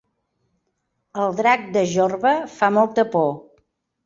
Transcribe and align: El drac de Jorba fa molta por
El 1.23 1.35
drac 1.41 1.67
de 1.77 1.83
Jorba 1.93 2.33
fa 2.55 2.71
molta 2.79 3.07
por 3.15 3.31